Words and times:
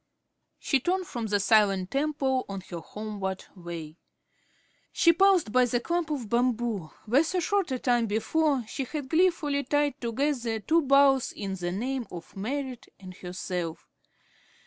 She 0.57 0.79
turned 0.79 1.05
from 1.05 1.27
the 1.27 1.39
silent 1.39 1.91
temple 1.91 2.43
on 2.49 2.61
her 2.71 2.79
homeward 2.79 3.45
way. 3.55 3.99
She 4.91 5.13
paused 5.13 5.51
by 5.51 5.65
the 5.65 5.79
clump 5.79 6.09
of 6.09 6.27
bamboo 6.27 6.89
where 7.05 7.23
so 7.23 7.39
short 7.39 7.69
a 7.71 7.77
time 7.77 8.07
before 8.07 8.65
she 8.67 8.83
had 8.85 9.09
gleefully 9.09 9.63
tied 9.63 10.01
together 10.01 10.59
two 10.59 10.81
boughs 10.81 11.31
in 11.31 11.53
the 11.53 11.71
name 11.71 12.07
of 12.09 12.35
Merrit 12.35 12.87
and 12.99 13.13
herself. 13.17 13.87